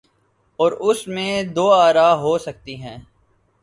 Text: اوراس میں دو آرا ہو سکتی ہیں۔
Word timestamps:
اوراس 0.59 1.07
میں 1.07 1.43
دو 1.55 1.71
آرا 1.73 2.09
ہو 2.15 2.37
سکتی 2.37 2.75
ہیں۔ 2.75 2.97